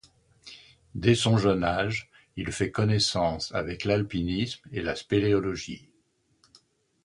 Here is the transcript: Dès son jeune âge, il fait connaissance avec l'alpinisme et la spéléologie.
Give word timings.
Dès 0.95 1.13
son 1.13 1.37
jeune 1.37 1.63
âge, 1.63 2.09
il 2.35 2.51
fait 2.51 2.71
connaissance 2.71 3.53
avec 3.53 3.83
l'alpinisme 3.85 4.67
et 4.71 4.81
la 4.81 4.95
spéléologie. 4.95 5.91